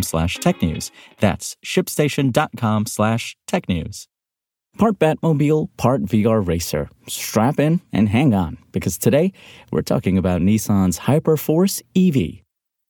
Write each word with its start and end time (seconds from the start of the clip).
slash 0.00 0.38
technews. 0.38 0.90
That's 1.18 1.56
shipstation.com 1.62 2.86
slash 2.86 3.36
technews. 3.46 4.06
Part 4.78 4.98
Batmobile, 4.98 5.68
part 5.76 6.04
VR 6.04 6.46
racer. 6.46 6.88
Strap 7.06 7.60
in 7.60 7.82
and 7.92 8.08
hang 8.08 8.32
on, 8.32 8.56
because 8.72 8.96
today 8.96 9.32
we're 9.70 9.82
talking 9.82 10.16
about 10.16 10.40
Nissan's 10.40 11.00
Hyperforce 11.00 11.82
EV. 11.94 12.41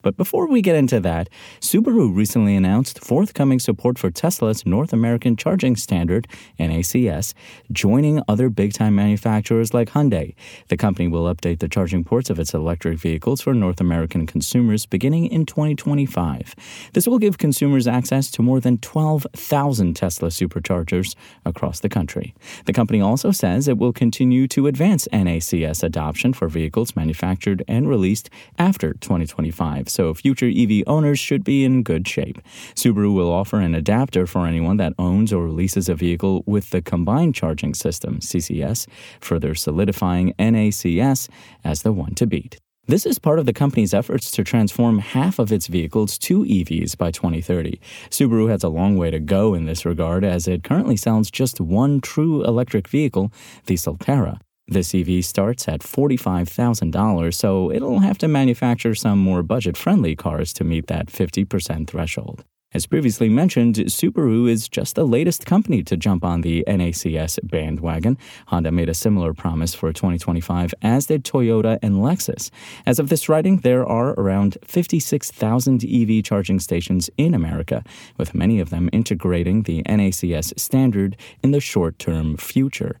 But 0.00 0.16
before 0.16 0.46
we 0.46 0.62
get 0.62 0.76
into 0.76 1.00
that, 1.00 1.28
Subaru 1.60 2.14
recently 2.14 2.54
announced 2.54 3.00
forthcoming 3.00 3.58
support 3.58 3.98
for 3.98 4.12
Tesla's 4.12 4.64
North 4.64 4.92
American 4.92 5.34
Charging 5.34 5.74
Standard, 5.74 6.28
NACS, 6.60 7.34
joining 7.72 8.22
other 8.28 8.48
big 8.48 8.72
time 8.72 8.94
manufacturers 8.94 9.74
like 9.74 9.90
Hyundai. 9.90 10.36
The 10.68 10.76
company 10.76 11.08
will 11.08 11.24
update 11.24 11.58
the 11.58 11.68
charging 11.68 12.04
ports 12.04 12.30
of 12.30 12.38
its 12.38 12.54
electric 12.54 13.00
vehicles 13.00 13.40
for 13.40 13.52
North 13.52 13.80
American 13.80 14.24
consumers 14.24 14.86
beginning 14.86 15.26
in 15.26 15.44
2025. 15.44 16.54
This 16.92 17.08
will 17.08 17.18
give 17.18 17.38
consumers 17.38 17.88
access 17.88 18.30
to 18.30 18.42
more 18.42 18.60
than 18.60 18.78
12,000 18.78 19.94
Tesla 19.94 20.28
superchargers 20.28 21.16
across 21.44 21.80
the 21.80 21.88
country. 21.88 22.36
The 22.66 22.72
company 22.72 23.00
also 23.00 23.32
says 23.32 23.66
it 23.66 23.78
will 23.78 23.92
continue 23.92 24.46
to 24.46 24.68
advance 24.68 25.08
NACS 25.12 25.82
adoption 25.82 26.32
for 26.34 26.48
vehicles 26.48 26.94
manufactured 26.94 27.64
and 27.66 27.88
released 27.88 28.30
after 28.60 28.92
2025 28.92 29.87
so 29.88 30.14
future 30.14 30.50
EV 30.54 30.84
owners 30.86 31.18
should 31.18 31.44
be 31.44 31.64
in 31.64 31.82
good 31.82 32.06
shape. 32.06 32.40
Subaru 32.74 33.14
will 33.14 33.32
offer 33.32 33.60
an 33.60 33.74
adapter 33.74 34.26
for 34.26 34.46
anyone 34.46 34.76
that 34.78 34.94
owns 34.98 35.32
or 35.32 35.48
leases 35.48 35.88
a 35.88 35.94
vehicle 35.94 36.42
with 36.46 36.70
the 36.70 36.82
combined 36.82 37.34
charging 37.34 37.74
system, 37.74 38.20
CCS, 38.20 38.86
further 39.20 39.54
solidifying 39.54 40.34
NACS 40.38 41.28
as 41.64 41.82
the 41.82 41.92
one 41.92 42.14
to 42.14 42.26
beat. 42.26 42.58
This 42.88 43.04
is 43.04 43.18
part 43.18 43.38
of 43.38 43.44
the 43.44 43.52
company's 43.52 43.92
efforts 43.92 44.30
to 44.30 44.42
transform 44.42 45.00
half 45.00 45.38
of 45.38 45.52
its 45.52 45.66
vehicles 45.66 46.16
to 46.20 46.42
EVs 46.44 46.96
by 46.96 47.10
2030. 47.10 47.78
Subaru 48.08 48.48
has 48.48 48.64
a 48.64 48.70
long 48.70 48.96
way 48.96 49.10
to 49.10 49.20
go 49.20 49.52
in 49.52 49.66
this 49.66 49.84
regard 49.84 50.24
as 50.24 50.48
it 50.48 50.64
currently 50.64 50.96
sells 50.96 51.30
just 51.30 51.60
one 51.60 52.00
true 52.00 52.42
electric 52.44 52.88
vehicle, 52.88 53.30
the 53.66 53.74
Solterra. 53.74 54.40
This 54.70 54.94
EV 54.94 55.24
starts 55.24 55.66
at 55.66 55.80
$45,000, 55.80 57.34
so 57.34 57.72
it'll 57.72 58.00
have 58.00 58.18
to 58.18 58.28
manufacture 58.28 58.94
some 58.94 59.18
more 59.18 59.42
budget 59.42 59.78
friendly 59.78 60.14
cars 60.14 60.52
to 60.52 60.64
meet 60.64 60.88
that 60.88 61.06
50% 61.06 61.86
threshold. 61.86 62.44
As 62.74 62.84
previously 62.84 63.30
mentioned, 63.30 63.76
Subaru 63.76 64.46
is 64.46 64.68
just 64.68 64.94
the 64.94 65.06
latest 65.06 65.46
company 65.46 65.82
to 65.84 65.96
jump 65.96 66.22
on 66.22 66.42
the 66.42 66.64
NACS 66.68 67.38
bandwagon. 67.42 68.18
Honda 68.48 68.70
made 68.70 68.90
a 68.90 68.94
similar 68.94 69.32
promise 69.32 69.74
for 69.74 69.90
2025, 69.90 70.74
as 70.82 71.06
did 71.06 71.24
Toyota 71.24 71.78
and 71.80 71.94
Lexus. 71.94 72.50
As 72.84 72.98
of 72.98 73.08
this 73.08 73.26
writing, 73.26 73.60
there 73.60 73.86
are 73.86 74.10
around 74.20 74.58
56,000 74.64 75.82
EV 75.82 76.22
charging 76.22 76.60
stations 76.60 77.08
in 77.16 77.32
America, 77.32 77.82
with 78.18 78.34
many 78.34 78.60
of 78.60 78.68
them 78.68 78.90
integrating 78.92 79.62
the 79.62 79.82
NACS 79.84 80.52
standard 80.60 81.16
in 81.42 81.52
the 81.52 81.60
short 81.60 81.98
term 81.98 82.36
future. 82.36 83.00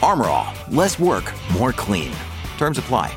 Armorall, 0.00 0.48
less 0.74 0.98
work, 0.98 1.30
more 1.52 1.72
clean. 1.72 2.10
Terms 2.56 2.78
apply. 2.78 3.12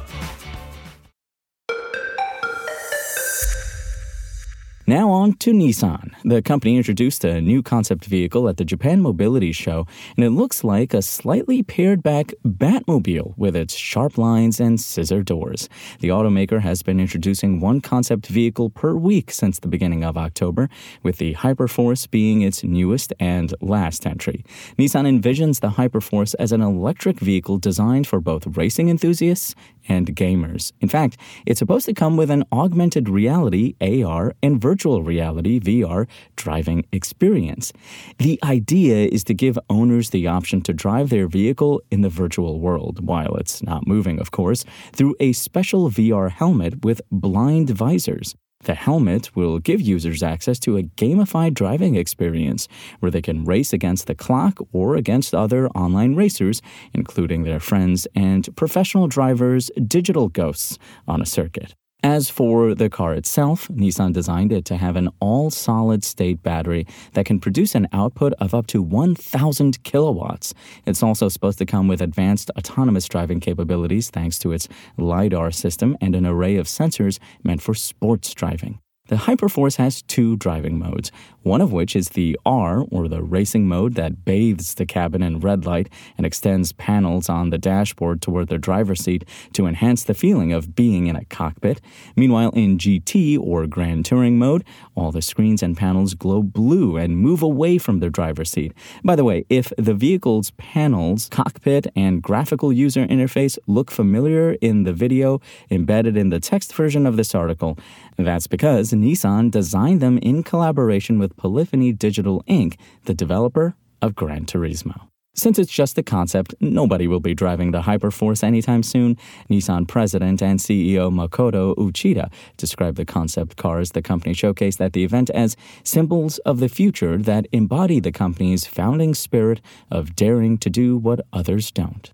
Now 4.86 5.12
on 5.12 5.36
to 5.36 5.54
Nissan. 5.54 6.12
The 6.26 6.42
company 6.42 6.76
introduced 6.76 7.24
a 7.24 7.40
new 7.40 7.64
concept 7.64 8.04
vehicle 8.04 8.50
at 8.50 8.58
the 8.58 8.66
Japan 8.66 9.00
Mobility 9.00 9.54
Show, 9.54 9.88
and 10.18 10.26
it 10.26 10.32
looks 10.32 10.62
like 10.62 10.94
a 10.94 11.02
slightly 11.02 11.64
pared 11.64 12.04
back 12.04 12.34
Batmobile 12.46 13.38
with 13.38 13.56
its 13.56 13.76
sharp 13.76 14.18
lines 14.18 14.60
and 14.60 14.82
scissor 14.82 15.24
doors. 15.24 15.70
The 16.02 16.10
automaker 16.10 16.60
has 16.60 16.84
been 16.84 17.00
introducing 17.00 17.62
one 17.62 17.80
concept 17.80 18.28
vehicle 18.28 18.72
per 18.72 18.94
week 18.94 19.32
since 19.32 19.58
the 19.58 19.70
beginning 19.70 20.04
of 20.04 20.18
October, 20.18 20.70
with 21.02 21.16
the 21.16 21.36
Hyperforce 21.36 22.12
being 22.12 22.42
its 22.42 22.62
newest 22.62 23.14
and 23.22 23.54
last 23.62 24.06
entry. 24.06 24.44
Nissan 24.78 25.08
envisions 25.08 25.62
the 25.62 25.70
Hyperforce 25.70 26.36
as 26.40 26.52
an 26.52 26.60
electric 26.60 27.22
vehicle 27.22 27.58
designed 27.58 28.06
for 28.06 28.20
both 28.20 28.58
racing 28.58 28.90
enthusiasts 28.90 29.56
and 29.88 30.16
gamers. 30.16 30.72
In 30.82 30.90
fact, 30.90 31.18
it's 31.46 31.60
supposed 31.60 31.86
to 31.86 31.94
come 31.94 32.18
with 32.18 32.30
an 32.30 32.44
augmented 32.52 33.10
reality, 33.10 33.76
AR, 33.82 34.34
and 34.42 34.62
virtual 34.62 35.04
reality, 35.04 35.60
VR, 35.60 36.08
driving 36.36 36.86
experience. 36.92 37.74
The 38.18 38.40
idea 38.44 39.08
is 39.08 39.24
to 39.26 39.34
give 39.34 39.58
owners 39.70 40.12
the 40.12 40.28
option 40.28 40.62
to 40.62 40.74
drive 40.74 41.10
their 41.10 41.28
vehicle 41.28 41.82
in 41.92 42.02
the 42.02 42.10
virtual 42.10 42.60
world, 42.60 43.06
while 43.06 43.36
it's 43.36 43.64
not 43.64 43.88
moving, 43.88 44.20
of 44.20 44.32
course, 44.32 44.66
through 44.92 45.16
a 45.20 45.34
special 45.34 45.90
VR 45.90 46.30
helmet 46.32 46.84
with 46.84 47.02
blind 47.12 47.70
visors. 47.70 48.36
The 48.64 48.76
helmet 48.76 49.36
will 49.36 49.60
give 49.60 49.82
users 49.82 50.24
access 50.24 50.58
to 50.60 50.78
a 50.78 50.84
gamified 50.84 51.54
driving 51.54 51.96
experience 51.96 52.68
where 53.00 53.12
they 53.12 53.22
can 53.22 53.46
race 53.46 53.74
against 53.74 54.08
the 54.08 54.16
clock 54.16 54.58
or 54.72 54.96
against 54.96 55.36
other 55.36 55.68
online 55.70 56.16
racers, 56.16 56.62
including 56.94 57.44
their 57.44 57.60
friends 57.60 58.08
and 58.16 58.48
professional 58.56 59.08
drivers, 59.08 59.70
digital 59.86 60.30
ghosts, 60.30 60.78
on 61.08 61.22
a 61.22 61.26
circuit. 61.26 61.76
As 62.06 62.30
for 62.30 62.76
the 62.76 62.90
car 62.90 63.14
itself, 63.14 63.70
Nissan 63.70 64.12
designed 64.12 64.52
it 64.52 64.66
to 64.66 64.76
have 64.76 64.98
an 64.98 65.08
all 65.22 65.50
solid 65.50 66.04
state 66.04 66.44
battery 66.44 66.86
that 67.14 67.26
can 67.26 67.40
produce 67.40 67.76
an 67.76 67.88
output 67.94 68.34
of 68.42 68.54
up 68.54 68.68
to 68.68 68.82
1,000 68.82 69.82
kilowatts. 69.84 70.54
It's 70.86 71.02
also 71.02 71.30
supposed 71.30 71.60
to 71.60 71.66
come 71.66 71.88
with 71.88 72.02
advanced 72.02 72.52
autonomous 72.58 73.08
driving 73.08 73.40
capabilities 73.40 74.10
thanks 74.10 74.38
to 74.40 74.52
its 74.52 74.68
LiDAR 74.98 75.52
system 75.52 75.96
and 76.02 76.14
an 76.14 76.26
array 76.26 76.58
of 76.58 76.68
sensors 76.68 77.20
meant 77.42 77.62
for 77.62 77.74
sports 77.74 78.34
driving. 78.34 78.83
The 79.08 79.18
Hyperforce 79.18 79.76
has 79.76 80.02
two 80.02 80.38
driving 80.38 80.80
modes, 80.80 81.12
one 81.42 81.60
of 81.60 81.74
which 81.74 81.94
is 81.94 82.10
the 82.10 82.40
R, 82.46 82.86
or 82.90 83.10
the 83.10 83.22
racing 83.22 83.68
mode, 83.68 83.96
that 83.96 84.24
bathes 84.24 84.76
the 84.76 84.86
cabin 84.86 85.22
in 85.22 85.42
red 85.42 85.66
light 85.66 85.90
and 86.18 86.26
extends 86.26 86.72
panels 86.72 87.28
on 87.28 87.50
the 87.50 87.58
dashboard 87.58 88.22
toward 88.22 88.48
the 88.48 88.58
driver's 88.58 89.02
seat 89.02 89.26
to 89.52 89.66
enhance 89.66 90.06
the 90.06 90.14
feeling 90.14 90.54
of 90.54 90.74
being 90.74 91.08
in 91.08 91.18
a 91.18 91.26
cockpit. 91.26 91.82
Meanwhile, 92.16 92.52
in 92.52 92.78
GT, 92.78 93.38
or 93.38 93.68
Grand 93.68 94.06
Touring 94.06 94.40
mode, 94.40 94.64
all 94.96 95.12
the 95.12 95.22
screens 95.22 95.62
and 95.62 95.76
panels 95.76 96.14
glow 96.14 96.42
blue 96.42 96.96
and 96.96 97.18
move 97.18 97.44
away 97.44 97.78
from 97.78 98.00
the 98.00 98.10
driver's 98.10 98.52
seat. 98.52 98.72
By 99.04 99.18
the 99.18 99.26
way, 99.26 99.46
if 99.50 99.74
the 99.78 99.94
vehicle's 99.94 100.52
panels, 100.52 101.28
cockpit, 101.28 101.88
and 101.94 102.24
graphical 102.24 102.72
user 102.72 103.06
interface 103.06 103.58
look 103.68 103.92
familiar 103.92 104.54
in 104.62 104.84
the 104.84 104.94
video 104.94 105.42
embedded 105.70 106.16
in 106.16 106.30
the 106.30 106.40
text 106.40 106.74
version 106.74 107.06
of 107.06 107.18
this 107.18 107.36
article, 107.36 107.78
that's 108.18 108.48
because 108.48 108.92
Nissan 108.92 109.52
designed 109.52 110.02
them 110.02 110.18
in 110.20 110.44
collaboration 110.44 111.20
with 111.20 111.36
Polyphony 111.38 111.92
Digital 111.92 112.44
Inc., 112.48 112.76
the 113.06 113.14
developer 113.14 113.76
of 114.02 114.16
Gran 114.16 114.46
Turismo. 114.46 115.08
Since 115.36 115.58
it's 115.58 115.72
just 115.72 115.98
a 115.98 116.04
concept, 116.04 116.54
nobody 116.60 117.08
will 117.08 117.20
be 117.20 117.34
driving 117.34 117.72
the 117.72 117.82
Hyperforce 117.82 118.44
anytime 118.44 118.84
soon. 118.84 119.18
Nissan 119.50 119.88
president 119.88 120.44
and 120.44 120.60
CEO 120.60 121.12
Makoto 121.12 121.76
Uchida 121.76 122.32
described 122.56 122.98
the 122.98 123.06
concept 123.06 123.58
cars 123.58 123.92
the 123.92 124.04
company 124.04 124.36
showcased 124.36 124.80
at 124.80 124.94
the 124.94 125.04
event 125.04 125.32
as 125.32 125.56
symbols 125.84 126.38
of 126.40 126.60
the 126.60 126.70
future 126.70 127.18
that 127.18 127.48
embody 127.52 128.00
the 128.00 128.12
company's 128.12 128.68
founding 128.68 129.16
spirit 129.16 129.60
of 129.90 130.16
daring 130.16 130.60
to 130.60 130.70
do 130.70 130.98
what 130.98 131.22
others 131.34 131.72
don't. 131.72 132.12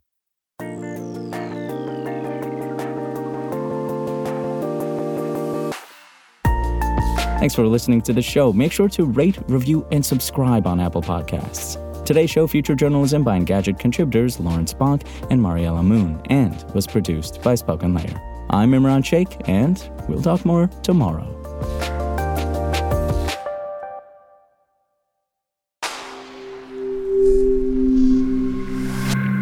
Thanks 7.40 7.56
for 7.56 7.66
listening 7.66 8.02
to 8.02 8.12
the 8.12 8.22
show. 8.22 8.52
Make 8.52 8.74
sure 8.74 8.90
to 8.90 9.06
rate, 9.06 9.40
review, 9.48 9.88
and 9.94 10.06
subscribe 10.06 10.68
on 10.68 10.82
Apple 10.82 11.02
Podcasts. 11.02 11.78
Today's 12.04 12.30
show 12.30 12.48
featured 12.48 12.78
journalism 12.78 13.24
by 13.24 13.40
Engadget 13.40 13.80
contributors 13.80 14.42
Lawrence 14.42 14.74
Bonk 14.74 15.08
and 15.30 15.42
Mariella 15.42 15.82
Moon 15.82 16.22
and 16.30 16.62
was 16.74 16.86
produced 16.86 17.42
by 17.42 17.56
Spoken 17.56 17.94
Layer. 17.94 18.20
I'm 18.50 18.72
Imran 18.72 19.06
Sheikh, 19.06 19.38
and 19.48 19.90
we'll 20.10 20.22
talk 20.22 20.44
more 20.44 20.68
tomorrow. 20.84 21.26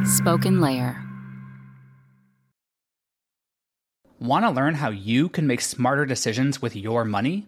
Spoken 0.05 0.61
Layer. 0.61 1.03
Want 4.19 4.45
to 4.45 4.51
learn 4.51 4.75
how 4.75 4.91
you 4.91 5.29
can 5.29 5.47
make 5.47 5.61
smarter 5.61 6.05
decisions 6.05 6.61
with 6.61 6.75
your 6.75 7.03
money? 7.03 7.47